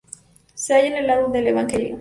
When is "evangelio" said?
1.49-1.89